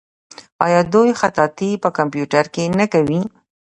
آیا 0.65 0.81
دوی 0.93 1.09
خطاطي 1.21 1.69
په 1.83 1.89
کمپیوټر 1.97 2.45
کې 2.53 2.63
نه 2.79 2.85
کوي؟ 2.93 3.21